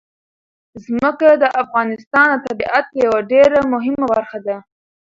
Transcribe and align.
ځمکه 0.85 1.29
د 1.43 1.45
افغانستان 1.61 2.27
د 2.31 2.35
طبیعت 2.47 2.87
یوه 3.03 3.19
ډېره 3.31 3.59
مهمه 3.73 4.05
برخه 4.13 4.39
ده. 4.47 4.57